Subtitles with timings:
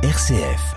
[0.00, 0.76] RCF.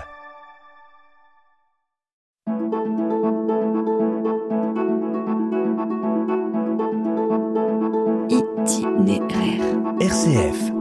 [8.28, 9.62] Itinéraire.
[10.00, 10.72] RCF.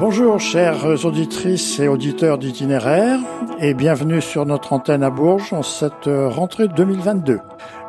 [0.00, 3.20] Bonjour chères auditrices et auditeurs d'itinéraire
[3.60, 7.38] et bienvenue sur notre antenne à Bourges en cette rentrée 2022.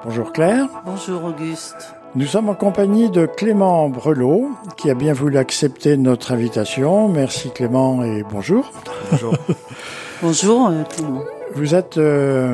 [0.04, 0.68] Bonjour Claire.
[0.86, 1.96] Bonjour Auguste.
[2.16, 7.09] Nous sommes en compagnie de Clément Brelot qui a bien voulu accepter notre invitation.
[7.09, 8.72] Merci Clément et bonjour.
[9.09, 9.36] Bonjour.
[10.22, 11.23] Bonjour euh, Clément.
[11.55, 12.53] Vous êtes euh,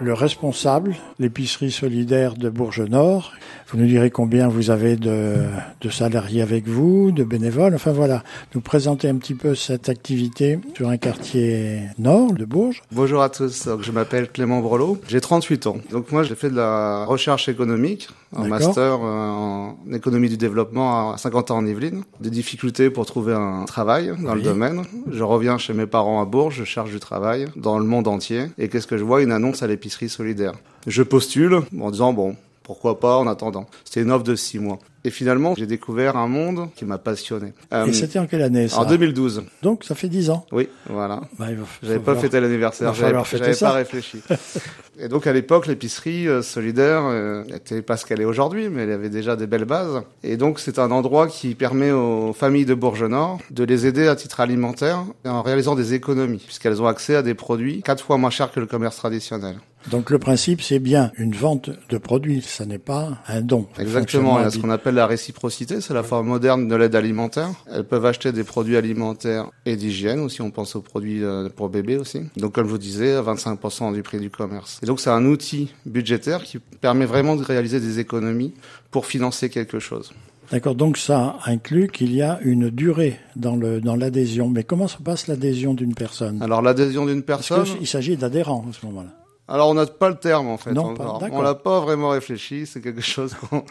[0.00, 3.32] le responsable, l'épicerie solidaire de Bourges Nord.
[3.68, 5.36] Vous nous direz combien vous avez de,
[5.80, 7.74] de, salariés avec vous, de bénévoles.
[7.74, 8.22] Enfin voilà,
[8.54, 12.82] nous présenter un petit peu cette activité sur un quartier nord de Bourges.
[12.92, 15.78] Bonjour à tous, je m'appelle Clément Brelot, j'ai 38 ans.
[15.90, 21.12] Donc moi j'ai fait de la recherche économique, un master euh, en économie du développement
[21.12, 22.02] à 50 ans en Yvelines.
[22.20, 24.36] Des difficultés pour trouver un travail dans Oui.
[24.36, 24.82] le domaine.
[25.10, 28.46] Je reviens chez mes parents à Bourges, je cherche du travail dans le monde entier.
[28.58, 29.22] Et qu'est-ce que je vois?
[29.22, 30.52] Une annonce à l'épicerie solidaire.
[30.86, 33.66] Je postule en disant bon, pourquoi pas en attendant.
[33.84, 34.80] C'était une offre de six mois.
[35.06, 37.52] Et finalement, j'ai découvert un monde qui m'a passionné.
[37.74, 39.44] Euh, Et c'était en quelle année ça en 2012.
[39.62, 40.46] Donc ça fait 10 ans.
[40.50, 41.20] Oui, voilà.
[41.38, 41.48] Bah,
[41.82, 44.22] J'avais pas fêté l'anniversaire, Va j'avais pas réfléchi.
[44.98, 48.82] Et donc à l'époque, l'épicerie euh, solidaire euh, était pas ce qu'elle est aujourd'hui, mais
[48.82, 50.02] elle avait déjà des belles bases.
[50.22, 54.06] Et donc c'est un endroit qui permet aux familles de Bourges Nord de les aider
[54.06, 58.18] à titre alimentaire en réalisant des économies, puisqu'elles ont accès à des produits quatre fois
[58.18, 59.56] moins chers que le commerce traditionnel.
[59.90, 63.66] Donc le principe c'est bien une vente de produits, ça n'est pas un don.
[63.78, 66.94] Exactement, il y a ce qu'on appelle la réciprocité, c'est la forme moderne de l'aide
[66.94, 67.50] alimentaire.
[67.70, 71.68] Elles peuvent acheter des produits alimentaires et d'hygiène aussi, on pense aux produits euh, pour
[71.68, 72.20] bébés aussi.
[72.36, 74.78] Donc comme je vous disais, à 25% du prix du commerce.
[74.82, 78.54] Et donc c'est un outil budgétaire qui permet vraiment de réaliser des économies
[78.90, 80.12] pour financer quelque chose.
[80.50, 84.48] D'accord, donc ça inclut qu'il y a une durée dans le dans l'adhésion.
[84.48, 86.42] Mais comment se passe l'adhésion d'une personne?
[86.42, 89.08] Alors l'adhésion d'une personne, qu'il s'agit d'adhérents à ce moment-là.
[89.48, 90.72] alors on n'a pas le terme en fait.
[90.72, 93.64] Non, pas- on l'a pas vraiment réfléchi, c'est quelque chose qu'on...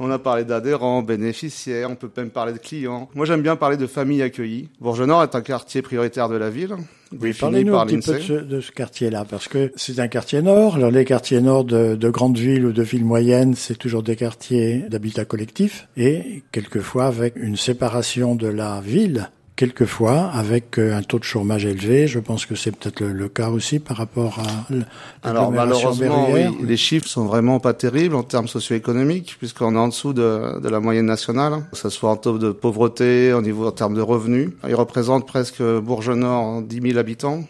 [0.00, 3.08] On a parlé d'adhérents, bénéficiaires, on peut même parler de clients.
[3.14, 4.68] Moi, j'aime bien parler de familles accueillies.
[4.80, 6.74] Bourges-Nord est un quartier prioritaire de la ville.
[7.20, 8.26] Oui, parlez-nous par un petit peu de l'INSEE.
[8.26, 10.74] ce, de ce quartier-là, parce que c'est un quartier nord.
[10.74, 14.16] Alors les quartiers nord de, de grandes villes ou de villes moyennes, c'est toujours des
[14.16, 21.02] quartiers d'habitat collectif, et quelquefois avec une séparation de la ville, quelquefois avec euh, un
[21.02, 22.06] taux de chômage élevé.
[22.06, 26.44] Je pense que c'est peut-être le, le cas aussi par rapport à Alors malheureusement, oui,
[26.62, 30.68] les chiffres sont vraiment pas terribles en termes socio-économiques, puisqu'on est en dessous de, de
[30.68, 34.02] la moyenne nationale, que ce soit en taux de pauvreté, au niveau en termes de
[34.02, 34.50] revenus.
[34.66, 37.44] Ils représentent presque Bourges-Nord 10 000 habitants.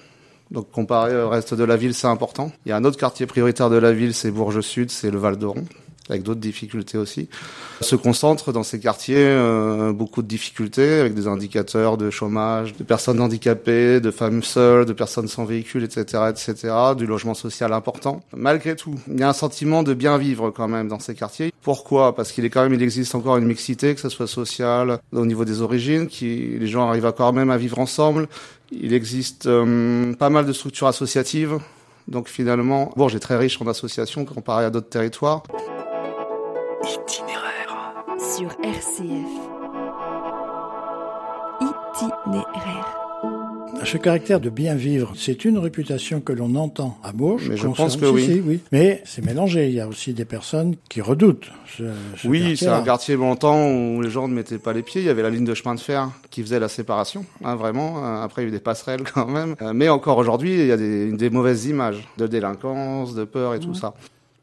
[0.50, 2.52] Donc comparé au reste de la ville, c'est important.
[2.66, 5.36] Il y a un autre quartier prioritaire de la ville, c'est Bourges-Sud, c'est le Val
[5.36, 5.64] d'Oron
[6.08, 7.28] avec d'autres difficultés aussi,
[7.80, 12.84] se concentrent dans ces quartiers euh, beaucoup de difficultés avec des indicateurs de chômage, de
[12.84, 18.22] personnes handicapées, de femmes seules, de personnes sans véhicule, etc., etc., du logement social important.
[18.36, 21.52] Malgré tout, il y a un sentiment de bien vivre quand même dans ces quartiers.
[21.62, 22.14] Pourquoi?
[22.14, 25.24] Parce qu'il est quand même, il existe encore une mixité, que ce soit sociale, au
[25.24, 28.28] niveau des origines, qui les gens arrivent quand même à vivre ensemble.
[28.70, 31.58] Il existe euh, pas mal de structures associatives.
[32.08, 35.42] Donc finalement, Bourges est très riche en associations comparé à d'autres territoires.
[36.84, 37.94] Itinéraire.
[38.18, 39.30] Sur RCF.
[41.62, 42.98] Itinéraire.
[43.84, 47.48] Ce caractère de bien vivre, c'est une réputation que l'on entend à Bourges.
[47.48, 48.24] Mais je pense que si, oui.
[48.24, 48.60] si, oui.
[48.70, 49.68] Mais c'est mélangé.
[49.68, 51.84] Il y a aussi des personnes qui redoutent ce,
[52.16, 55.00] ce Oui, c'est un quartier longtemps où les gens ne mettaient pas les pieds.
[55.00, 58.04] Il y avait la ligne de chemin de fer qui faisait la séparation, hein, vraiment.
[58.04, 59.54] Euh, Après, il y a eu des passerelles quand même.
[59.62, 63.54] Euh, Mais encore aujourd'hui, il y a des, des mauvaises images de délinquance, de peur
[63.54, 63.94] et tout ça.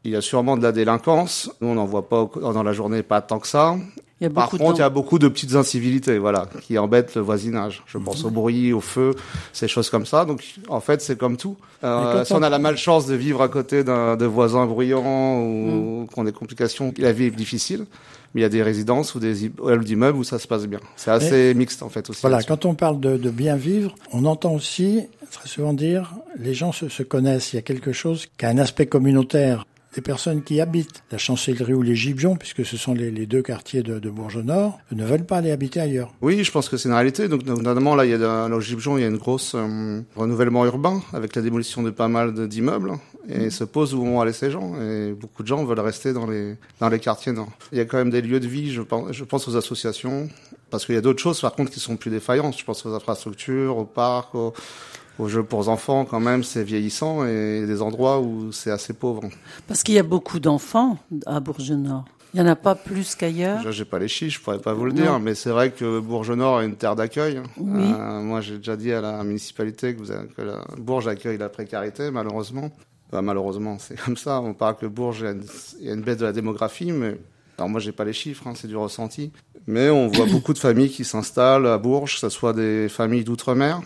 [0.04, 1.50] Il y a sûrement de la délinquance.
[1.60, 3.76] Nous, on n'en voit pas dans la journée, pas tant que ça.
[4.20, 7.16] Il y a Par contre, il y a beaucoup de petites incivilités, voilà, qui embêtent
[7.16, 7.82] le voisinage.
[7.86, 9.14] Je pense au bruit, au feu,
[9.52, 10.24] ces choses comme ça.
[10.24, 11.56] Donc, en fait, c'est comme tout.
[11.82, 16.06] Euh, si on a la malchance de vivre à côté d'un de voisins bruyants ou
[16.12, 17.86] qu'on a des complications, la vie est difficile.
[18.34, 20.80] Mais il y a des résidences ou des immeubles d'immeubles où ça se passe bien.
[20.96, 22.20] C'est assez mixte, en fait, aussi.
[22.22, 26.54] Voilà, quand on parle de, de bien vivre, on entend aussi très souvent dire les
[26.54, 27.52] gens se, se connaissent.
[27.52, 29.66] Il y a quelque chose qui a un aspect communautaire.
[29.94, 33.42] Des personnes qui habitent la chancellerie ou les Gibions, puisque ce sont les, les deux
[33.42, 36.14] quartiers de, de Bourges-Nord, ne veulent pas aller habiter ailleurs.
[36.22, 37.28] Oui, je pense que c'est une réalité.
[37.28, 40.64] Donc, notamment, là, il y a dans Gibjon, il y a une grosse euh, renouvellement
[40.64, 42.92] urbain avec la démolition de pas mal d'immeubles.
[43.28, 44.74] Et se pose où vont aller ces gens.
[44.80, 47.50] Et beaucoup de gens veulent rester dans les, dans les quartiers nord.
[47.70, 50.28] Il y a quand même des lieux de vie, je pense, je pense aux associations.
[50.70, 52.58] Parce qu'il y a d'autres choses, par contre, qui sont plus défaillantes.
[52.58, 54.54] Je pense aux infrastructures, aux parcs, aux,
[55.18, 59.22] aux jeux pour enfants, quand même, c'est vieillissant et des endroits où c'est assez pauvre.
[59.68, 62.04] Parce qu'il y a beaucoup d'enfants à Bourges-Nord.
[62.34, 63.58] Il n'y en a pas plus qu'ailleurs.
[63.58, 66.00] Déjà, j'ai pas les chiffres, je pourrais pas vous le dire, mais c'est vrai que
[66.00, 67.42] Bourges-Nord est une terre d'accueil.
[67.58, 67.82] Oui.
[67.92, 71.36] Euh, moi, j'ai déjà dit à la municipalité que, vous avez- que la- Bourges accueille
[71.36, 72.70] la précarité, malheureusement.
[73.10, 74.40] Enfin, malheureusement, c'est comme ça.
[74.40, 75.44] On parle que Bourges, il y a une,
[75.80, 77.18] il y a une baisse de la démographie, mais
[77.58, 79.30] alors moi, j'ai pas les chiffres, hein, c'est du ressenti.
[79.66, 83.24] Mais on voit beaucoup de familles qui s'installent à Bourges, que ce soit des familles
[83.24, 83.82] d'outre-mer,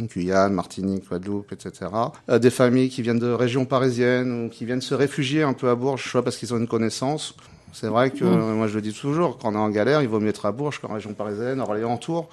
[0.00, 1.90] Guyane, Martinique, Guadeloupe, etc.
[2.30, 5.68] Euh, des familles qui viennent de régions parisiennes ou qui viennent se réfugier un peu
[5.68, 7.34] à Bourges, soit parce qu'ils ont une connaissance.
[7.72, 10.08] C'est vrai que, euh, moi je le dis toujours, quand on est en galère, il
[10.08, 12.28] vaut mieux être à Bourges qu'en région parisienne, Orléans, Tours.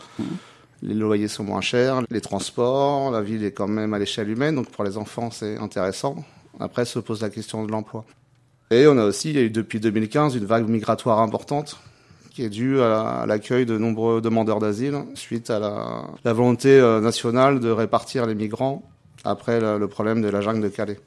[0.81, 4.55] Les loyers sont moins chers, les transports, la ville est quand même à l'échelle humaine,
[4.55, 6.23] donc pour les enfants c'est intéressant.
[6.59, 8.05] Après se pose la question de l'emploi.
[8.71, 11.79] Et on a aussi, il y a eu depuis 2015 une vague migratoire importante
[12.39, 17.01] qui est due à l'accueil de nombreux demandeurs d'asile suite à la, la volonté euh,
[17.01, 18.81] nationale de répartir les migrants
[19.25, 21.01] après le, problème de la jungle de Calais.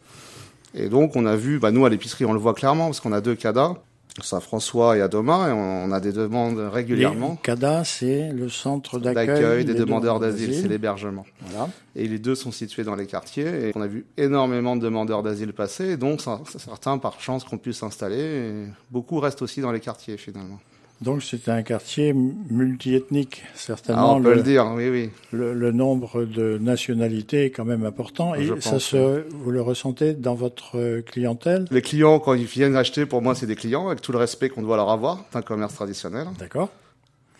[0.74, 3.12] Et donc on a vu, bah, nous à l'épicerie on le voit clairement parce qu'on
[3.12, 3.76] a deux CADA,
[4.20, 7.30] Saint-François et Adoma, et on, a des demandes régulièrement.
[7.30, 11.24] Les CADA, c'est le centre d'accueil D'accueil des demandeurs d'asile, c'est l'hébergement.
[11.46, 11.70] Voilà.
[11.96, 13.46] Et les deux sont situés dans les quartiers.
[13.46, 15.92] Et on a vu énormément de demandeurs d'asile passer.
[15.92, 16.20] Et donc,
[16.58, 18.66] certains, par chance, qu'on puisse s'installer.
[18.90, 20.58] Beaucoup restent aussi dans les quartiers, finalement.
[21.02, 24.16] Donc c'est un quartier multiethnique, Ah, certainement.
[24.16, 25.10] on peut le, le dire, oui, oui.
[25.32, 28.34] le- le nombre de nationalités est quand même important.
[28.36, 31.66] Et Je ça pense, se, vous le ressentez dans votre euh, clientèle?
[31.72, 34.48] Les clients, quand ils viennent acheter, pour moi, c'est des clients, avec tout le respect
[34.48, 35.24] qu'on doit leur avoir.
[35.32, 36.28] C'est un commerce traditionnel.
[36.38, 36.70] D'accord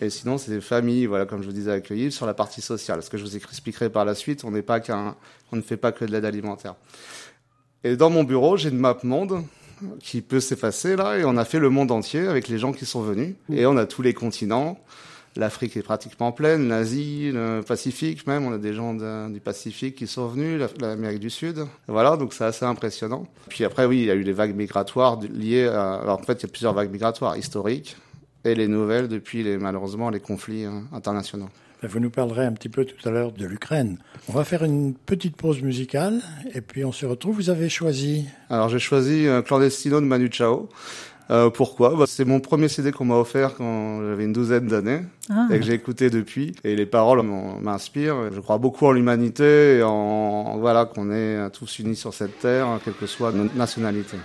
[0.01, 3.01] Et sinon, c'est des familles, voilà, comme je vous disais, accueillies sur la partie sociale.
[3.03, 5.15] Ce que je vous expliquerai par la suite, on n'est pas qu'un,
[5.53, 6.75] on ne fait pas que de l'aide alimentaire.
[7.85, 9.45] Et dans mon bureau, j'ai une map monde
[10.01, 12.87] qui peut s'effacer là, et on a fait le monde entier avec les gens qui
[12.87, 13.35] sont venus.
[13.53, 14.79] Et on a tous les continents.
[15.35, 19.95] L'Afrique est pratiquement pleine, l'Asie, le Pacifique même, on a des gens de- du Pacifique
[19.95, 21.65] qui sont venus, la- l'Amérique du Sud.
[21.89, 23.27] Voilà, donc c'est assez impressionnant.
[23.49, 25.95] Puis après, oui, il y a eu les vagues migratoires liées à...
[25.95, 27.97] Alors en fait, il y a plusieurs vagues migratoires historiques
[28.45, 31.49] et les nouvelles depuis les, malheureusement les conflits hein, internationaux.
[31.83, 33.99] Ben, Vous nous parlerez un petit peu tout à l'heure de l'Ukraine.
[34.29, 36.21] On va faire une petite pause musicale
[36.55, 37.37] et puis on se retrouve.
[37.37, 40.69] Vous avez choisi Alors j'ai choisi euh, Clandestino de Manu Chao.
[41.31, 41.95] Euh, pourquoi?
[41.97, 45.01] Bah, C'est mon premier CD qu'on m'a offert quand j'avais une douzaine d'années
[45.31, 45.49] Ah.
[45.51, 46.55] et que j'ai écouté depuis.
[46.65, 48.31] Et les paroles m'inspirent.
[48.33, 52.67] Je crois beaucoup en l'humanité et en voilà qu'on est tous unis sur cette terre,
[52.85, 54.17] quelle que soit notre nationalité.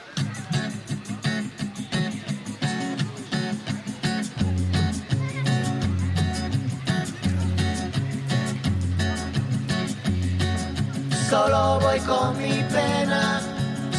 [12.07, 13.42] Con mi pena,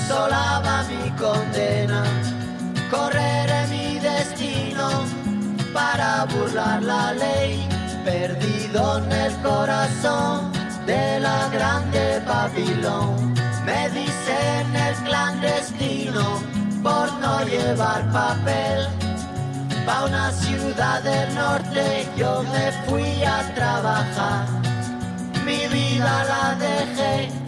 [0.08, 2.02] sola va mi condena.
[2.90, 4.88] Correré mi destino
[5.74, 7.68] para burlar la ley,
[8.04, 10.50] perdido en el corazón
[10.86, 13.34] de la grande Babilón.
[13.66, 16.24] Me dicen el clandestino
[16.82, 18.88] por no llevar papel.
[19.84, 24.46] Pa' una ciudad del norte yo me fui a trabajar.
[25.44, 27.47] Mi vida la dejé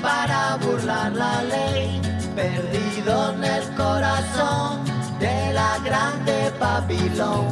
[0.00, 2.00] Para burlar la ley,
[2.36, 4.84] perdido en el corazón
[5.18, 7.48] de la grande Babilón.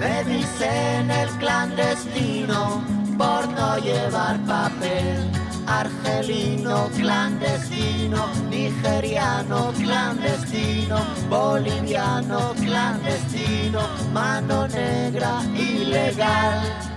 [0.00, 2.82] Me dicen el clandestino
[3.18, 5.30] por no llevar papel.
[5.66, 10.96] Argelino clandestino, nigeriano clandestino,
[11.28, 13.80] boliviano clandestino,
[14.12, 16.91] mano negra ilegal.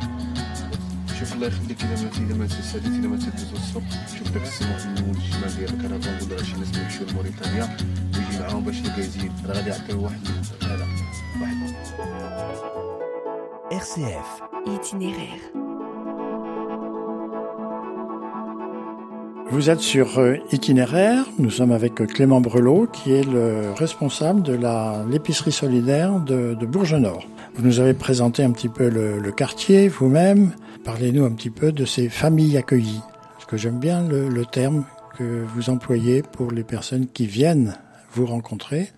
[1.25, 3.83] شوف الله يخليك اذا ما اذا ما تساليت اذا ما تدوز السوق
[4.19, 7.77] شوف داك السماء في اليمين الشمال ديالك راه كنقول راه شي ناس يمشيو لموريتانيا
[8.17, 10.21] ويجي معاهم باش يلقى يزيد راه غادي يعطيو واحد
[10.63, 10.87] هذا
[11.41, 11.57] واحد
[13.73, 14.31] RCF.
[14.67, 15.43] Itinéraire.
[19.53, 21.25] Vous êtes sur euh, Itinéraire.
[21.39, 26.67] Nous sommes avec Clément Brelot, qui est le responsable de la l'épicerie solidaire de, de
[26.67, 27.25] Bourges-Nord.
[27.55, 30.53] Vous nous avez présenté un petit peu le, le quartier vous-même.
[30.86, 33.02] Parlez-nous un petit peu de ces familles accueillies.
[33.34, 34.86] Parce que j'aime bien le, terme
[35.18, 37.76] que vous employez pour les personnes qui viennent
[38.14, 38.92] vous rencontrer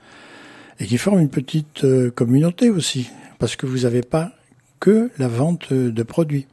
[0.82, 3.10] et qui forment une petite euh, communauté aussi.
[3.39, 4.32] Parce que vous n'avez pas
[4.82, 6.46] que la vente de produits.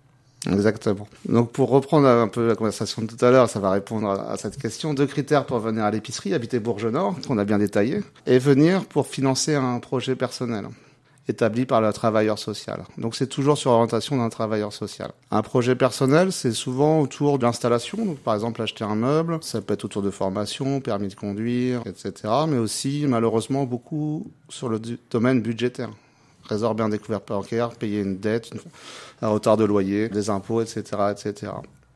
[0.46, 1.08] Exactement.
[1.28, 4.36] Donc pour reprendre un peu la conversation de tout à l'heure, ça va répondre à,
[4.36, 4.94] cette question.
[4.94, 9.08] Deux critères pour venir à l'épicerie, habiter Bourges-Nord, qu'on a bien détaillé, et venir pour
[9.08, 10.66] financer un projet personnel
[11.28, 12.84] établi par le travailleur social.
[12.98, 15.10] Donc c'est toujours sur l'orientation d'un travailleur social.
[15.30, 19.60] Un projet personnel, c'est souvent autour de l'installation, donc par exemple acheter un meuble, ça
[19.60, 22.32] peut être autour de formation, permis de conduire, etc.
[22.48, 25.90] Mais aussi malheureusement beaucoup sur le domaine budgétaire.
[26.48, 28.50] Résorber un découvert bancaire, payer une dette,
[29.22, 31.52] un retard de loyer, des impôts, etc., etc.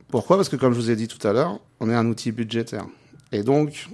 [0.08, 0.36] Pourquoi?
[0.36, 2.86] Parce que comme je vous ai dit tout à l'heure, on est un outil budgétaire.
[3.30, 3.88] Et donc,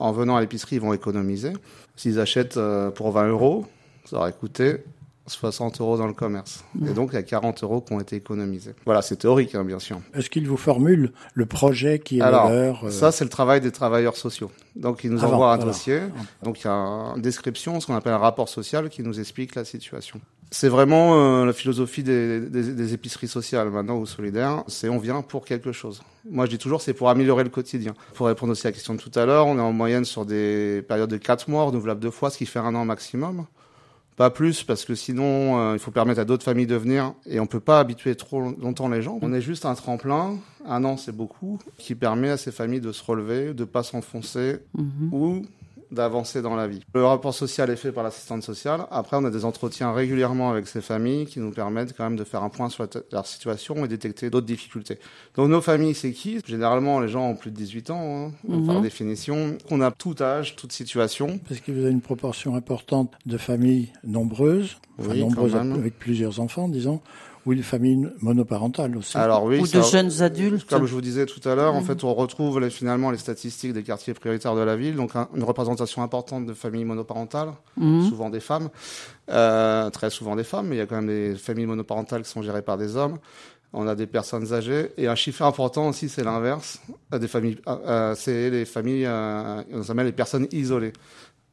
[0.00, 1.52] en venant à l'épicerie, ils vont économiser.
[1.94, 3.66] S'ils achètent euh, pour 20 euros,
[4.04, 4.78] ça aurait coûté
[5.26, 6.64] 60 euros dans le commerce.
[6.84, 8.74] Et donc, il y a 40 euros qui ont été économisés.
[8.84, 10.00] Voilà, c'est théorique, hein, bien sûr.
[10.12, 13.30] Est-ce qu'ils vous formulent le projet qui est Alors, le leur euh, ça, c'est le
[13.30, 14.50] travail des travailleurs sociaux.
[14.74, 15.70] Donc, ils nous Avant, envoient un voilà.
[15.72, 16.00] dossier.
[16.42, 16.72] Donc, il y a
[17.14, 20.20] une description, ce qu'on appelle un rapport social qui nous explique la situation.
[20.50, 24.64] C'est vraiment euh, la philosophie des, des- des épiceries sociales maintenant ou solidaires.
[24.66, 26.02] C'est on vient pour quelque chose.
[26.28, 27.94] Moi, je dis toujours, c'est pour améliorer le quotidien.
[28.14, 30.26] Pour répondre aussi à la question de tout à l'heure, on est en moyenne sur
[30.26, 33.46] des périodes de 4 mois, renouvelables deux fois, ce qui fait un an maximum.
[34.20, 37.40] Pas plus, parce que sinon, euh, il faut permettre à d'autres familles de venir et
[37.40, 39.18] on peut pas habituer trop long- longtemps les gens.
[39.22, 40.36] On est juste un tremplin,
[40.66, 44.58] un an c'est beaucoup, qui permet à ces familles de se relever, de pas s'enfoncer
[44.76, 45.08] Mhm.
[45.10, 45.42] ou
[45.92, 46.80] d'avancer dans la vie.
[46.94, 48.82] Le rapport social est fait par l'assistante sociale.
[48.90, 52.24] Après, on a des entretiens régulièrement avec ces familles qui nous permettent quand même de
[52.24, 54.98] faire un point sur leur situation et détecter d'autres difficultés.
[55.36, 56.40] Donc nos familles, c'est qui?
[56.46, 58.66] Généralement, les gens ont plus de 18 ans, hein, Mhm.
[58.66, 59.56] par définition.
[59.70, 61.38] On a tout âge, toute situation.
[61.48, 65.72] Parce que vous avez une proportion importante de familles nombreuses, enfin Oui, quand nombreuses même.
[65.72, 67.00] avec plusieurs enfants, disons,
[67.46, 69.16] ou une famille monoparentale aussi.
[69.16, 70.68] Alors oui, Ou ça- de jeunes adultes.
[70.68, 71.86] Comme je vous disais tout à l'heure, en Mhm.
[71.86, 75.28] fait, on retrouve les- finalement les statistiques des quartiers prioritaires de la ville, donc un-
[75.34, 78.08] une représentation importante de familles monoparentales, Mhm.
[78.08, 78.68] souvent des femmes,
[79.30, 82.30] euh, très souvent des femmes, mais il y a quand même des familles monoparentales qui
[82.30, 83.18] sont gérées par des hommes.
[83.72, 86.80] On a des personnes âgées et un chiffre important aussi, c'est l'inverse,
[87.14, 90.92] euh, des familles, euh, euh, c'est les familles, euh, on s'appelle les personnes isolées.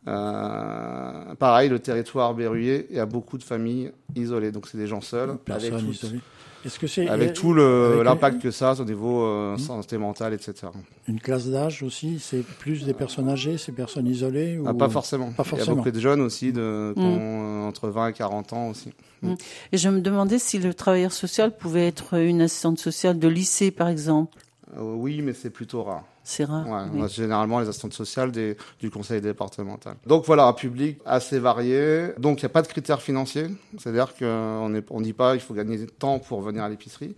[0.08, 4.88] Euh, pareil, le territoire berruyer, il y a beaucoup de familles isolées, donc c'est des
[4.88, 6.22] gens seuls, avec Personnes tout, isolées.
[6.66, 9.58] Est-ce que c'est avec tout l'impact que ça a au niveau euh, Mhm.
[9.60, 10.68] santé mentale, etc.
[11.08, 14.78] une classe d'âge aussi C'est plus des personnes âgées, ces personnes isolées Ah, ou...
[14.78, 15.32] pas forcément.
[15.32, 15.74] Pas Il y forcément.
[15.74, 17.06] a beaucoup de jeunes aussi, de, qui Mm.
[17.06, 18.92] ont, euh, entre 20 et 40 ans aussi.
[19.72, 23.72] Et je me demandais si le travailleur social pouvait être une assistante sociale de lycée,
[23.72, 24.38] par exemple.
[24.78, 26.04] Euh, oui, mais c'est plutôt rare.
[26.30, 26.68] C'est rare.
[26.68, 29.96] Ouais, a généralement les assistantes sociales des, du conseil départemental.
[30.06, 32.10] Donc voilà, un public assez varié.
[32.18, 33.48] Donc il n'y a pas de critères financiers.
[33.78, 37.16] C'est-à-dire qu'on ne on dit pas il faut gagner du temps pour venir à l'épicerie.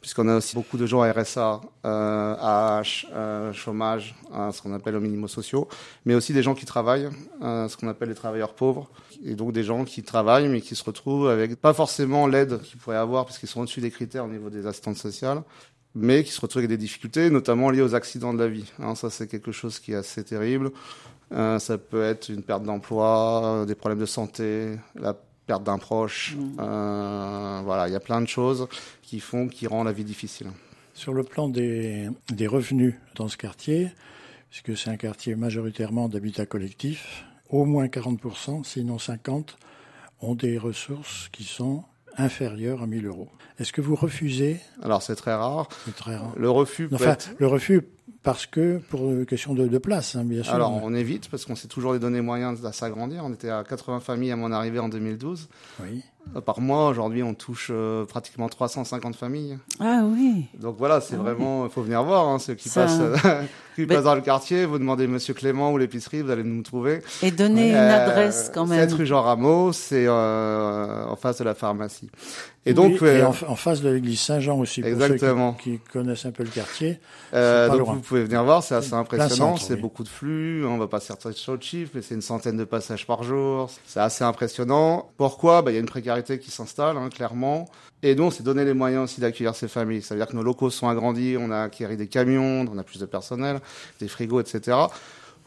[0.00, 4.72] Puisqu'on a aussi beaucoup de gens à RSA, euh, AH, euh, chômage, hein, ce qu'on
[4.72, 5.68] appelle aux minimaux sociaux,
[6.04, 7.10] mais aussi des gens qui travaillent,
[7.42, 8.90] euh, ce qu'on appelle les travailleurs pauvres,
[9.24, 12.78] et donc des gens qui travaillent mais qui se retrouvent avec pas forcément l'aide qu'ils
[12.78, 15.42] pourraient avoir parce qu'ils sont au-dessus des critères au niveau des assistantes sociales,
[15.94, 18.70] mais qui se retrouvent avec des difficultés, notamment liées aux accidents de la vie.
[18.78, 20.70] Hein, ça, c'est quelque chose qui est assez terrible.
[21.32, 25.14] Euh, ça peut être une perte d'emploi, euh, des problèmes de santé, la
[25.46, 26.36] perte d'un proche.
[26.58, 28.66] Euh, voilà, il y a plein de choses
[29.02, 30.48] qui font, qui rendent la vie difficile.
[30.94, 33.90] Sur le plan des, des revenus dans ce quartier,
[34.50, 39.44] puisque c'est un quartier majoritairement d'habitat collectif, au moins 40%, sinon 50%,
[40.20, 41.84] ont des ressources qui sont
[42.16, 43.28] inférieures à 1000 euros.
[43.58, 45.68] Est-ce que vous refusez Alors, c'est très rare.
[45.84, 46.32] C'est très rare.
[46.36, 47.30] Le refus Enfin, être...
[47.38, 47.82] le refus
[48.22, 50.54] parce que, pour une question de, de place, hein, bien sûr.
[50.54, 53.22] Alors, on évite parce qu'on s'est toujours donné moyens de s'agrandir.
[53.24, 55.48] On était à 80 familles à mon arrivée en 2012.
[55.82, 56.02] Oui.
[56.36, 59.56] Euh, Par mois, aujourd'hui, on touche euh, pratiquement 350 familles.
[59.80, 60.44] Ah oui.
[60.60, 63.16] Donc voilà, c'est Ah vraiment, il faut venir voir, hein, ceux qui Ça- passent, euh,
[63.76, 66.62] qui Mais- passent dans le quartier, vous demandez Monsieur Clément ou l'épicerie, vous allez nous
[66.62, 67.00] trouver.
[67.22, 68.78] Et donner une Euh, adresse quand même.
[68.86, 72.10] 7 rue Jean Rameau, c'est euh, en face de la pharmacie.
[72.66, 75.56] Et donc, Oui, et euh, en, en face de l'église Saint-Jean aussi, pour Exactement.
[75.56, 77.00] ceux qui, qui connaissent un peu le quartier.
[77.32, 77.97] euh, c'est pas donc loin.
[77.98, 79.80] Vous pouvez venir voir, c'est assez impressionnant, c'est oui.
[79.80, 82.64] beaucoup de flux, on va pas sortir sur le chiffre, mais c'est une centaine de
[82.64, 85.10] passages par jour, c'est assez impressionnant.
[85.16, 85.62] Pourquoi?
[85.62, 87.68] Bah, Il y a une précarité qui s'installe, hein, clairement.
[88.04, 90.02] Et nous, on s'est donné les moyens aussi d'accueillir ces familles.
[90.02, 92.84] Ça veut dire que nos locaux sont agrandis, on a acquis des camions, on a
[92.84, 93.60] plus de personnel,
[93.98, 94.76] des frigos, etc.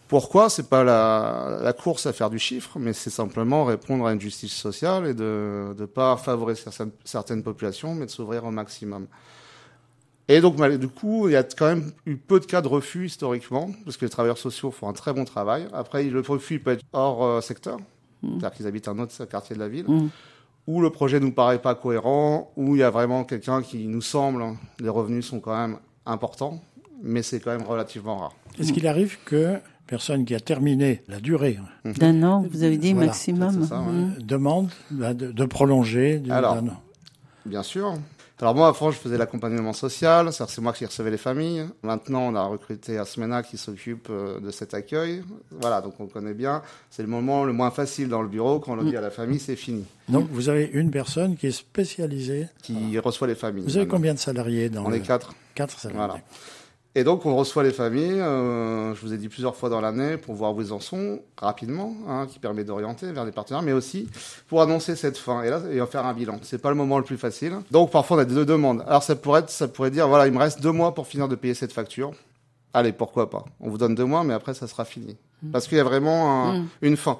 [0.10, 0.50] Pourquoi?
[0.50, 4.20] C'est pas la, la course à faire du chiffre, mais c'est simplement répondre à une
[4.20, 9.08] justice sociale et de ne pas favoriser certaines, certaines populations, mais de s'ouvrir au maximum.
[10.32, 13.06] Et donc, du coup, il y a quand même eu peu de cas de refus
[13.08, 15.68] historiquement, parce que les travailleurs sociaux font un très bon travail.
[15.74, 17.78] Après, le refus peut être hors euh, secteur,
[18.24, 20.08] c'est-à-dire qu'ils habitent un autre quartier de la ville, Mm.
[20.68, 24.02] où le projet nous paraît pas cohérent, où il y a vraiment quelqu'un qui nous
[24.02, 26.62] semble, hein, les revenus sont quand même importants,
[27.04, 28.34] mais c'est quand même relativement rare.
[28.58, 29.58] Est-ce qu'il arrive que
[29.88, 33.62] personne qui a terminé la durée D'un an, vous avez dit Voilà, maximum.
[33.64, 33.92] c'est ça, ouais.
[33.92, 34.16] Mm.
[34.22, 36.82] demande bah, de, de prolonger d'un an
[37.46, 37.96] Bien sûr.
[38.42, 41.68] Alors moi, avant, je faisais l'accompagnement social, c'est moi qui recevais les familles.
[41.84, 45.22] Maintenant, on a recruté Asmena qui s'occupe euh, de cet accueil.
[45.52, 46.64] Voilà, donc on connaît bien.
[46.90, 49.12] C'est le moment le moins facile dans le bureau quand on le dit à la
[49.12, 49.86] famille, c'est fini.
[50.10, 52.48] Donc vous avez une personne qui est spécialisée.
[52.64, 53.64] Qui reçoit les familles.
[53.64, 53.98] Vous avez maintenant.
[53.98, 54.96] combien de salariés dans On le...
[54.98, 55.36] est quatre.
[55.54, 56.08] Quatre salariés.
[56.08, 56.22] Voilà.
[56.94, 60.18] Et donc, on reçoit les familles, euh, je vous ai dit plusieurs fois dans l'année,
[60.18, 63.72] pour voir où ils en sont rapidement, hein, qui permet d'orienter vers des partenaires, mais
[63.72, 64.10] aussi
[64.50, 66.38] pour annoncer cette fin et là et en faire un bilan.
[66.42, 67.54] C'est pas le moment le plus facile.
[67.72, 68.84] Donc, parfois, on a des deux demandes.
[68.88, 71.30] Alors, ça pourrait être, ça pourrait dire, voilà, il me reste deux mois pour finir
[71.30, 72.12] de payer cette facture.
[72.74, 73.46] Allez, pourquoi pas?
[73.62, 75.16] On vous donne deux mois, mais après, ça sera fini.
[75.54, 76.68] Parce qu'il y a vraiment un- Mm.
[76.82, 77.18] une fin.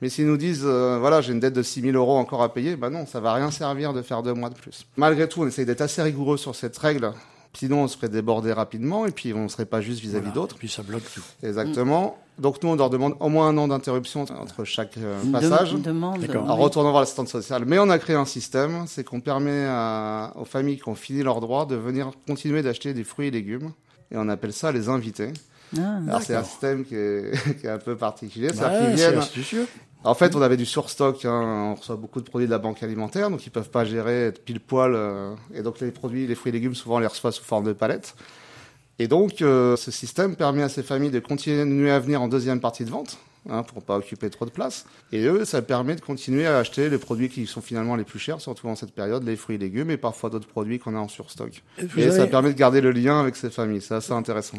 [0.00, 2.52] Mais s'ils nous disent, euh, voilà, j'ai une dette de 6 000 euros encore à
[2.54, 4.86] payer, bah non, ça va rien servir de faire deux mois de plus.
[4.96, 7.12] Malgré tout, on essaye d'être assez rigoureux sur cette règle.
[7.54, 10.34] Sinon, on serait débordé rapidement et puis on ne serait pas juste vis-à-vis Voilà.
[10.34, 10.56] d'autres.
[10.56, 11.22] Et puis ça bloque tout.
[11.42, 12.16] Exactement.
[12.38, 15.72] Donc nous, on leur demande au moins un an d'interruption entre chaque euh, De- passage.
[15.74, 16.20] demande.
[16.20, 16.48] D'accord.
[16.48, 16.62] En oui.
[16.62, 17.64] retournant voir l'assistante sociale.
[17.66, 21.22] Mais on a créé un système, c'est qu'on permet à- aux familles qui ont fini
[21.24, 23.72] leurs droits de venir continuer d'acheter des fruits et légumes.
[24.12, 25.32] Et on appelle ça les invités.
[25.76, 25.98] Ah.
[26.06, 28.50] Alors c'est un système qui est, qui est un peu particulier.
[28.50, 29.20] Ouais, viennent,
[30.04, 31.24] en fait, on avait du surstock.
[31.24, 34.32] Hein, on reçoit beaucoup de produits de la banque alimentaire, donc ils peuvent pas gérer
[34.44, 34.94] pile poil.
[34.94, 37.64] euh, et donc les produits, les fruits et légumes, souvent on les reçoit sous forme
[37.66, 38.14] de palettes.
[39.00, 42.60] Et donc, euh, ce système permet à ces familles de continuer à venir en deuxième
[42.60, 44.86] partie de vente, hein, pour pas occuper trop de place.
[45.12, 48.18] Et eux, ça permet de continuer à acheter les produits qui sont finalement les plus
[48.18, 50.98] chers, surtout en cette période, les fruits et légumes, et parfois d'autres produits qu'on a
[50.98, 51.62] en surstock.
[51.96, 53.82] Et ça permet de garder le lien avec ces familles.
[53.82, 54.58] C'est assez intéressant.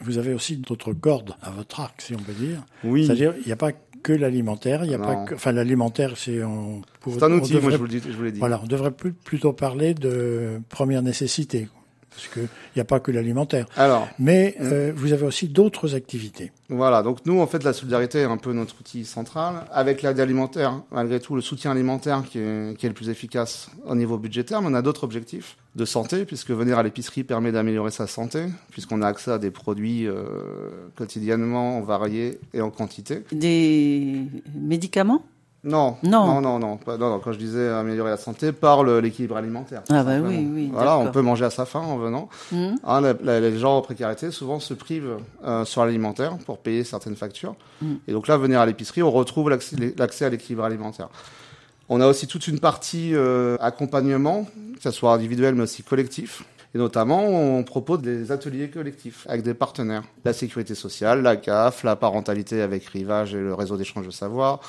[0.00, 2.64] Vous avez aussi d'autres cordes à votre arc, si on peut dire.
[2.84, 3.06] Oui.
[3.06, 3.72] C'est-à-dire, il n'y a pas
[4.02, 5.04] que l'alimentaire, il n'y a Non.
[5.04, 8.16] pas que, enfin, l'alimentaire, c'est, on, C'est un outil, moi je vous le dis, je
[8.16, 8.38] vous l'ai dit.
[8.38, 11.68] Voilà, on devrait plus- plutôt parler de première nécessité,
[12.10, 13.66] parce que il n'y a pas que l'alimentaire.
[13.76, 16.52] Alors, Mais euh, vous avez aussi d'autres activités.
[16.68, 19.66] Voilà, donc nous, en fait, la solidarité est un peu notre outil central.
[19.72, 23.70] Avec l'aide alimentaire, malgré tout, le soutien alimentaire qui est, qui est le plus efficace
[23.86, 27.52] au niveau budgétaire, mais on a d'autres objectifs de santé, puisque venir à l'épicerie permet
[27.52, 30.24] d'améliorer sa santé, puisqu'on a accès à des produits euh,
[30.96, 33.24] quotidiennement variés et en quantité.
[33.30, 34.22] Des
[34.54, 35.22] médicaments?
[35.66, 36.40] Non, Non.
[36.40, 36.78] non, non,
[37.22, 39.82] Quand je disais améliorer la santé, par l'équilibre alimentaire.
[39.90, 40.28] Ah bah simplement.
[40.28, 42.28] oui, oui, Voilà, on peut manger à sa faim en venant.
[42.52, 42.76] Hmm.
[42.84, 46.84] Hein, la- la- les gens en précarité souvent se privent euh, sur l'alimentaire pour payer
[46.84, 47.56] certaines factures.
[47.82, 47.94] Mm.
[48.08, 51.08] Et donc là, venir à l'épicerie, on retrouve l'accès l'accès à l'équilibre alimentaire.
[51.88, 54.44] On a aussi toute une partie euh, accompagnement,
[54.76, 56.44] que ce soit individuel mais aussi collectif.
[56.74, 60.02] Et notamment, on propose des ateliers collectifs avec des partenaires.
[60.24, 64.60] La sécurité sociale, la CAF, la parentalité avec Rivage et le réseau d'échange de savoir,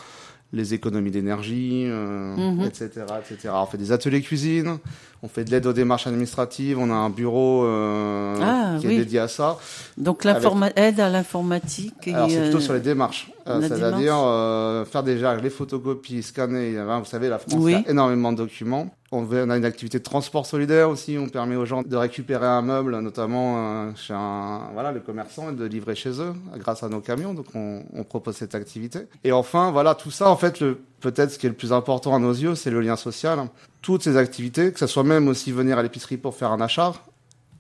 [0.53, 2.61] les économies d'énergie, euh, Mhm.
[2.63, 3.49] etc., etc.
[3.53, 4.77] On fait des ateliers cuisine,
[5.21, 8.93] on fait de l'aide aux démarches administratives, on a un bureau euh, Ah, qui oui.
[8.93, 9.57] est dédié à ça.
[9.97, 12.07] Donc l'informa- aide à l'informatique.
[12.07, 16.77] Alors c'est plutôt euh, sur les démarches, Euh, c'est-à-dire euh, faire déjà les photocopies, scanner.
[16.77, 17.75] Hein, vous savez, la France Oui.
[17.75, 18.89] a énormément de documents.
[19.13, 21.17] On, a une activité de transport solidaire aussi.
[21.17, 25.53] On permet aux gens de récupérer un meuble, notamment chez un, voilà, le commerçant, et
[25.55, 27.33] de livrer chez eux grâce à nos camions.
[27.33, 28.99] Donc on, on propose cette activité.
[29.23, 30.61] Et enfin, voilà, tout ça, en fait,
[30.99, 33.39] peut-être ce qui est le plus important à nos yeux, c'est le lien social.
[33.81, 36.91] Toutes ces activités, que ce soit même aussi venir à l'épicerie pour faire un achat,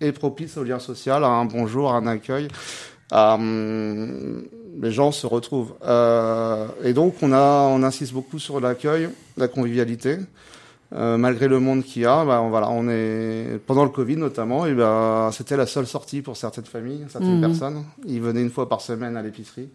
[0.01, 2.47] est propice au lien social, à un bonjour, à un accueil.
[3.11, 4.43] à, hum,
[4.79, 5.73] les gens se retrouvent.
[5.85, 10.17] Euh, et donc, on, a, on insiste beaucoup sur l'accueil, la convivialité.
[10.95, 14.15] Euh, malgré le monde qu'il y a, bah, on, voilà, on est pendant le Covid
[14.15, 17.41] notamment, et ben c'était la seule sortie pour certaines familles, certaines Mhm.
[17.41, 17.83] personnes.
[18.05, 19.67] Ils venaient une fois par semaine à l'épicerie,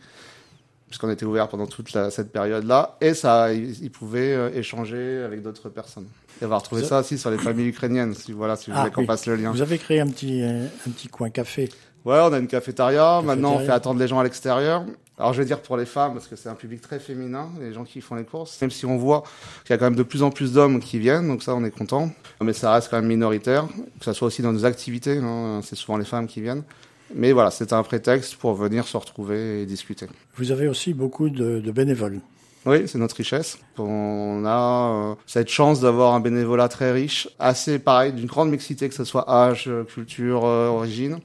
[0.92, 5.22] puisqu'on était ouvert pendant toute la- cette période-là, et ça, ils, ils pouvaient euh, échanger
[5.24, 6.07] avec d'autres personnes.
[6.42, 8.81] Et on va retrouver Ça- aussi sur les familles ukrainiennes, si voilà, si vous Ah,
[8.83, 9.07] voulez qu'on oui.
[9.07, 9.50] passe le lien.
[9.52, 11.70] Vous avez créé un petit, euh, un petit coin café.
[12.05, 13.22] Ouais, on a une cafétéria.
[13.24, 14.85] Maintenant, on fait attendre les gens à l'extérieur.
[15.18, 17.72] Alors, je vais dire pour les femmes, parce que c'est un public très féminin, les
[17.72, 18.61] gens qui font les courses.
[18.61, 19.22] Même si on voit
[19.64, 21.64] qu'il y a quand même de plus en plus d'hommes qui viennent, donc ça, on
[21.64, 22.11] est content.
[22.42, 23.66] Mais ça reste quand même minoritaire,
[23.98, 25.16] que ça soit aussi dans nos activités.
[25.16, 26.64] hein, c'est souvent les femmes qui viennent.
[27.14, 30.07] Mais voilà, c'est un prétexte pour venir se retrouver et discuter.
[30.37, 32.20] Vous avez aussi beaucoup de, de bénévoles.
[32.64, 33.59] Oui, c'est notre richesse.
[33.77, 38.88] On a euh, cette chance d'avoir un bénévolat très riche, assez pareil, d'une grande mixité,
[38.88, 41.18] que ce soit âge, euh, culture, euh, origine.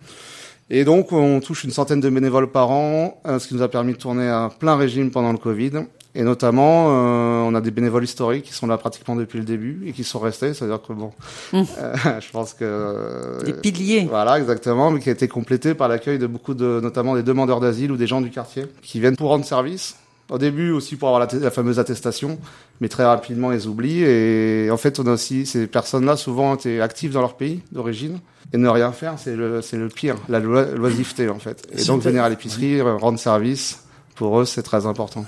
[0.72, 3.94] Et donc, on touche une centaine de bénévoles par an, ce qui nous a permis
[3.94, 5.72] de tourner à plein régime pendant le Covid.
[6.20, 9.84] Et notamment, euh, on a des bénévoles historiques qui sont là pratiquement depuis le début
[9.86, 10.54] et qui sont restés.
[10.56, 11.12] C'est-à-dire que bon,
[11.54, 11.58] Mmh.
[11.78, 14.08] euh, je pense que euh, Des piliers.
[14.10, 17.60] voilà, exactement, mais qui a été complété par l'accueil de beaucoup de, notamment des demandeurs
[17.60, 19.96] d'asile ou des gens du quartier qui viennent pour rendre service.
[20.30, 22.38] Au début aussi pour avoir la, la fameuse attestation,
[22.82, 24.04] mais très rapidement ils oublient.
[24.04, 28.20] Et en fait, on a aussi ces personnes-là souvent été actives dans leur pays d'origine
[28.54, 31.66] et ne rien faire, c'est le, c'est le pire, la loi- l'oisiveté en fait.
[31.78, 33.84] Et donc venir à l'épicerie, rendre service,
[34.18, 35.26] pour eux c'est très important.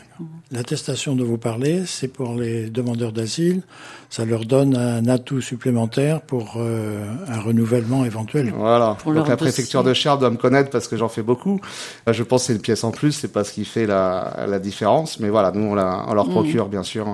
[0.51, 3.61] L'attestation dont vous parlez, c'est pour les demandeurs d'asile.
[4.09, 8.51] Ça leur donne un atout supplémentaire pour euh, un renouvellement éventuel.
[8.55, 8.97] Voilà.
[9.03, 9.89] Pour Donc la préfecture dossier.
[9.91, 11.61] de Chartres doit me connaître parce que j'en fais beaucoup.
[12.07, 14.45] Euh, Je pense que c'est une pièce en plus, c'est pas ce qui fait la,
[14.47, 15.19] la différence.
[15.19, 16.31] Mais voilà, nous on, la, on leur Mm.
[16.31, 17.11] procure bien sûr euh,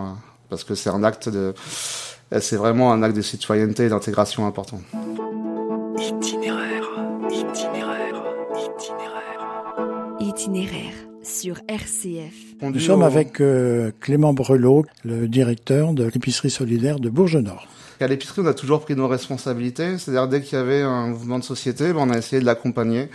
[0.49, 1.53] parce que c'est un acte de,
[2.39, 4.79] c'est vraiment un acte de citoyenneté et d'intégration important.
[5.97, 6.85] Itinéraire,
[7.29, 8.23] itinéraire,
[8.57, 10.17] itinéraire.
[10.19, 11.04] Itinéraire
[11.39, 12.33] sur RCF.
[12.61, 17.67] Nous sommes avec euh, Clément Brelot, le directeur de l'épicerie solidaire de Bourges-Nord.
[17.99, 19.97] À l'épicerie, on a toujours pris nos responsabilités.
[19.97, 23.09] C'est-à-dire, dès qu'il y avait un mouvement de société, ben, on a essayé de l'accompagner.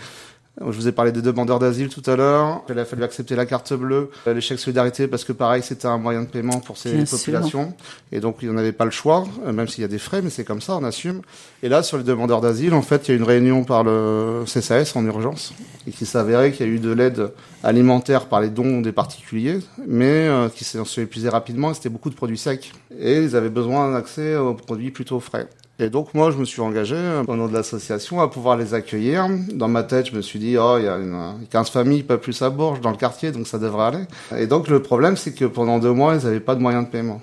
[0.59, 2.61] Je vous ai parlé des demandeurs d'asile tout à l'heure.
[2.69, 5.97] Il a fallu accepter la carte bleue, euh, l'échec solidarité, parce que pareil, c'était un
[5.97, 7.73] moyen de paiement pour ces Bien populations.
[8.11, 9.97] Et donc, il n'y en avait pas le choix, euh, même s'il y a des
[9.97, 11.21] frais, mais c'est comme ça, on assume.
[11.63, 13.85] Et là, sur les demandeurs d'asile, en fait, il y a eu une réunion par
[13.85, 15.53] le CSAS en urgence,
[15.87, 17.31] et qui s'avérait qu'il y a eu de l'aide
[17.63, 21.89] alimentaire par les dons des particuliers, mais euh, qui s'est s'est épuisé rapidement, et c'était
[21.89, 22.73] beaucoup de produits secs.
[22.99, 25.47] Et ils avaient besoin d'accès aux produits plutôt frais.
[25.81, 28.73] Et donc moi, je me suis engagé euh, au nom de l'association à pouvoir les
[28.75, 29.27] accueillir.
[29.51, 31.17] Dans ma tête, je me suis dit, oh, il y a une,
[31.49, 34.03] 15 familles, pas plus à Bourges, dans le quartier, donc ça devrait aller.
[34.37, 36.89] Et donc le problème, c'est que pendant deux mois, ils n'avaient pas de moyens de
[36.91, 37.19] paiement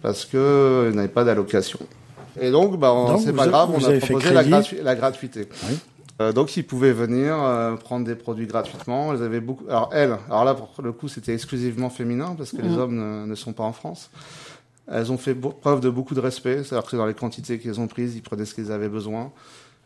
[0.00, 1.78] parce que euh, n'avaient pas d'allocation.
[2.40, 4.50] Et donc, bah, c'est pas grave, on a proposé la, crédit.
[4.50, 5.48] gratu- la gratuité.
[5.68, 5.78] Oui.
[6.22, 9.12] Euh, donc ils pouvaient venir euh, prendre des produits gratuitement.
[9.14, 9.64] Elles avaient beaucoup.
[9.68, 12.78] Alors elles, alors là pour le coup c'était exclusivement féminin parce que les Mhm.
[12.78, 14.10] hommes ne, ne sont pas en France.
[14.90, 17.86] Elles ont fait preuve de beaucoup de respect, c'est-à-dire que dans les quantités qu'elles ont
[17.86, 19.32] prises, ils prenaient ce qu'ils avaient besoin.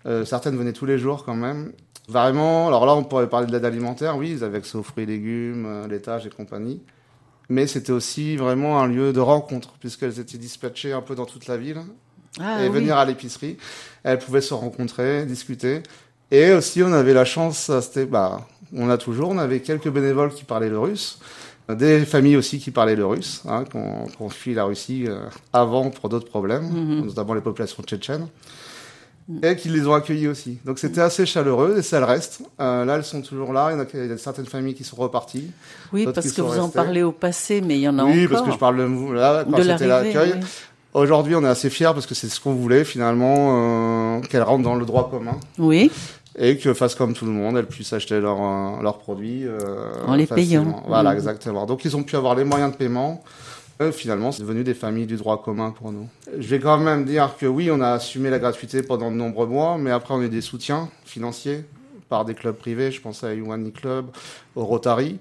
[0.06, 1.72] Euh, certaines venaient tous les jours quand même.
[2.08, 5.04] Vraiment, alors là on pourrait parler de l'aide alimentaire, oui, ils avaient accès aux fruits
[5.04, 6.82] et légumes, euh, laitage et compagnie.
[7.48, 11.46] Mais c'était aussi vraiment un lieu de rencontre, puisqu'elles étaient dispatchées un peu dans toute
[11.46, 11.80] la ville
[12.40, 12.74] Ah, et oui.
[12.74, 13.58] venir à l'épicerie.
[14.02, 15.82] Elles pouvaient se rencontrer, discuter.
[16.30, 20.32] Et aussi, on avait la chance, c'était, bah, on a toujours, on avait quelques bénévoles
[20.32, 21.18] qui parlaient le russe,
[21.68, 25.20] des familles aussi qui parlaient le russe, hein, qu'on fui la Russie euh,
[25.53, 27.07] avant pour d'autres problèmes, Mhm.
[27.07, 28.27] notamment les populations tchétchènes,
[29.42, 30.59] et qui les ont accueillis aussi.
[30.66, 32.42] Donc c'était assez chaleureux et ça le reste.
[32.61, 33.70] Euh, là, elles sont toujours là.
[33.72, 35.50] Il y, a, il y a certaines familles qui sont reparties.
[35.94, 38.31] Oui, parce que vous en parlez au passé, mais il y en a oui, encore.
[38.37, 40.35] parce que je parle de vous là quand c'était l'accueil.
[40.37, 40.40] oui.
[40.92, 44.62] Aujourd'hui, on est assez fiers parce que c'est ce qu'on voulait finalement, euh, qu'elles rentrent
[44.62, 45.90] dans le droit commun Oui,
[46.36, 50.04] et que fassent comme tout le monde, elles puissent acheter leurs euh, leurs produits euh,
[50.06, 50.64] En les facilement.
[50.64, 50.82] payant.
[50.86, 51.16] Voilà, Mhm.
[51.16, 51.66] exactement.
[51.66, 53.22] Donc ils ont pu avoir les moyens de paiement.
[53.80, 56.06] Euh, finalement, c'est devenu des familles du droit commun pour nous.
[56.38, 59.46] Je vais quand même dire que oui, on a assumé la gratuité pendant de nombreux
[59.46, 61.64] mois, mais après on a eu des soutiens financiers
[62.08, 62.92] par des clubs privés.
[62.92, 64.06] Je pense à Iwani Club,
[64.54, 65.18] au Rotary,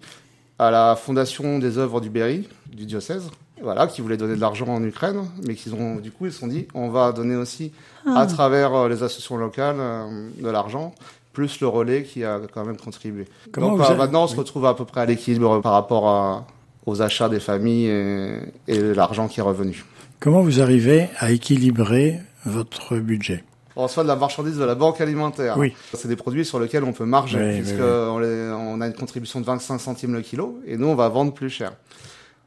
[0.59, 3.29] à la Fondation des œuvres du Berry, du diocèse.
[3.63, 6.39] Voilà, qui voulaient donner de l'argent en Ukraine, mais qu'ils ont, du coup, ils se
[6.39, 7.71] sont dit, on va donner aussi
[8.05, 8.19] Ah.
[8.19, 10.93] à travers euh, les associations locales euh, de l'argent,
[11.31, 13.25] plus le relais qui a quand même contribué.
[13.53, 16.07] Comment Donc euh, avez- maintenant, on se retrouve à peu près à l'équilibre par rapport
[16.09, 16.45] à-
[16.85, 19.85] aux achats des familles et, et l'argent qui est revenu.
[20.19, 23.43] Comment vous arrivez à équilibrer votre budget?
[23.77, 25.57] On reçoit de la marchandise de la banque alimentaire.
[25.57, 25.73] Oui.
[25.93, 27.81] C'est des produits sur lesquels on peut marger, Oui, oui, puisque oui.
[27.85, 31.07] On, les- on a une contribution de 25 centimes le kilo, et nous, on va
[31.09, 31.71] vendre plus cher.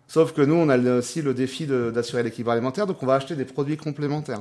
[0.08, 3.34] Sauf que nous, on a aussi le défi d'assurer l'équilibre alimentaire, donc on va acheter
[3.34, 4.40] des produits complémentaires.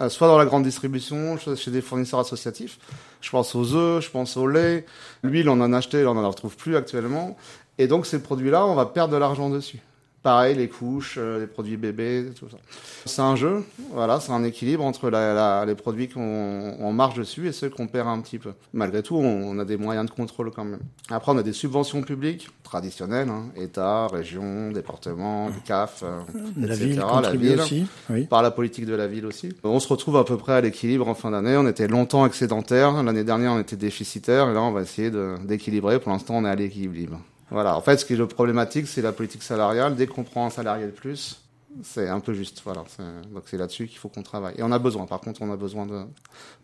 [0.00, 2.78] Euh, soit dans la grande distribution, soit chez des fournisseurs associatifs.
[3.20, 4.86] Je pense aux œufs, je pense au lait.
[5.24, 7.36] L'huile, on en a acheté, on n'en retrouve plus actuellement.
[7.78, 9.80] Et donc, ces produits-là, on va perdre de l'argent dessus.
[10.28, 12.58] Pareil, les couches, euh, les produits bébés, tout ça.
[13.06, 13.64] C'est un jeu,
[13.94, 17.70] voilà, c'est un équilibre entre la- la- les produits qu'on on marche dessus et ceux
[17.70, 18.50] qu'on perd un petit peu.
[18.74, 20.80] Malgré tout, on, on a des moyens de contrôle quand même.
[21.08, 26.20] Après, on a des subventions publiques traditionnelles, hein, État, région, département, CAF, euh,
[26.58, 28.24] La etc., ville la ville aussi Oui.
[28.26, 29.48] par la politique de la ville aussi.
[29.64, 31.56] On se retrouve à peu près à l'équilibre en fin d'année.
[31.56, 33.02] On était longtemps excédentaire.
[33.02, 34.50] L'année dernière, on était déficitaire.
[34.50, 35.10] Et là, on va essayer
[35.46, 35.98] d'équilibrer.
[36.00, 37.18] Pour l'instant, on est à l'équilibre.
[37.50, 37.76] Voilà.
[37.76, 39.96] En fait, ce qui est le problématique, c'est la politique salariale.
[39.96, 41.40] Dès qu'on prend un salarié de plus,
[41.82, 42.62] c'est un peu juste.
[42.64, 42.84] Voilà.
[43.32, 44.54] Donc c'est là-dessus qu'il faut qu'on travaille.
[44.58, 45.06] Et on a besoin.
[45.06, 46.02] Par contre, on a besoin de,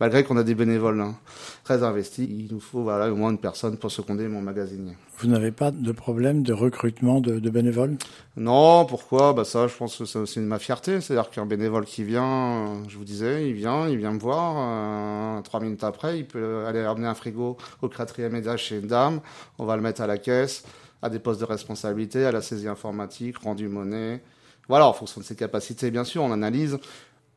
[0.00, 1.14] malgré qu'on a des bénévoles hein,
[1.62, 4.96] très investis, il nous faut voilà au moins une personne pour seconder mon magasinier.
[5.18, 7.96] Vous n'avez pas de problème de recrutement de, bénévoles?
[8.36, 8.84] Non.
[8.84, 9.32] Pourquoi?
[9.32, 11.00] Bah ça, je pense que c'est aussi ma fierté.
[11.00, 14.54] C'est-à-dire qu'un bénévole qui vient, je vous disais, il vient, il vient me voir.
[15.38, 18.88] Euh, trois minutes après, il peut aller ramener un frigo au quatrième étage chez une
[18.88, 19.20] dame.
[19.58, 20.64] On va le mettre à la caisse
[21.04, 24.22] à des postes de responsabilité, à la saisie informatique, rendu monnaie,
[24.68, 26.79] voilà, en fonction de ses capacités, bien sûr, on analyse.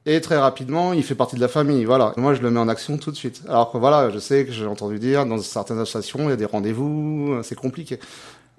[0.06, 1.84] Et très rapidement, il fait partie de la famille.
[1.84, 2.14] Voilà.
[2.16, 3.42] Moi, je le mets en action tout de suite.
[3.50, 6.38] Alors que voilà, je sais que j'ai entendu dire dans certaines associations, il y a
[6.38, 8.00] des rendez-vous, c'est compliqué.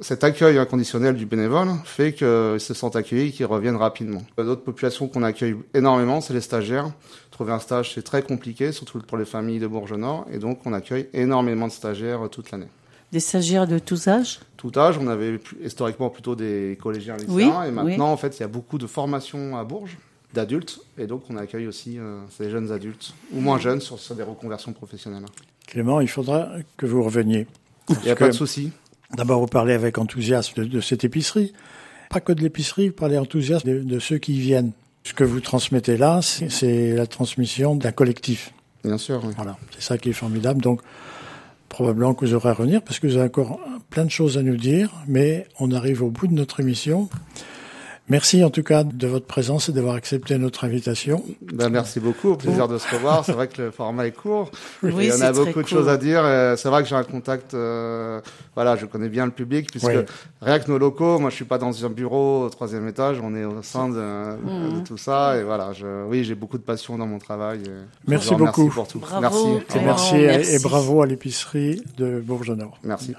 [0.01, 4.23] Cet accueil inconditionnel du bénévole fait qu'ils se sentent accueillis qu'ils reviennent rapidement.
[4.37, 6.93] D'autres populations qu'on accueille énormément, c'est les stagiaires.
[7.31, 10.27] Trouver un stage, c'est très compliqué, surtout pour les familles de Bourges-Nord.
[10.31, 12.69] Et donc, on accueille énormément de stagiaires toute l'année.
[13.13, 14.99] Des stagiaires de tous âges Tout âge.
[14.99, 17.65] On avait historiquement plutôt des collégiens lycéens.
[17.65, 19.97] et maintenant, en fait, il y a beaucoup de formations à Bourges
[20.35, 20.81] d'adultes.
[20.99, 24.73] Et donc, on accueille aussi euh, ces jeunes adultes, ou moins jeunes, sur, des reconversions
[24.73, 25.25] professionnelles.
[25.67, 27.47] Clément, il faudra que vous reveniez.
[27.89, 28.73] Il n'y a pas de souci.
[29.15, 31.55] D'abord, vous parlez avec enthousiasme de, cette épicerie.
[32.11, 34.73] Pas que de l'épicerie, vous parlez enthousiasme de, de ceux qui y viennent.
[35.05, 38.53] Ce que vous transmettez là, c'est la transmission d'un collectif.
[38.85, 39.23] Bien sûr.
[39.25, 39.33] Oui.
[39.37, 40.61] Voilà, c'est ça qui est formidable.
[40.61, 40.83] Donc,
[41.69, 44.43] probablement que vous aurez à revenir parce que vous avez encore plein de choses à
[44.43, 47.09] nous dire, mais on arrive au bout de notre émission.
[48.09, 51.23] Merci en tout cas de votre présence et d'avoir accepté notre invitation.
[51.53, 53.25] Ben, merci beaucoup, au plaisir de se revoir.
[53.25, 54.51] C'est vrai que le format est court.
[54.83, 56.23] Oui, on a beaucoup de choses à dire.
[56.57, 58.21] C'est vrai que j'ai un contact, euh,
[58.55, 59.91] voilà, je connais bien le public puisque
[60.41, 63.35] rien que nos locaux, moi je suis pas dans un bureau au troisième étage, on
[63.35, 64.85] est au sein de, mmh.
[64.85, 67.63] tout ça et voilà, je, oui, j'ai beaucoup de passion dans mon travail.
[68.07, 68.69] merci beaucoup.
[68.69, 69.03] pour tout.
[69.21, 69.47] merci.
[69.75, 72.79] Et merci, et bravo à l'épicerie de Bourges-Nord.
[72.83, 73.15] Merci.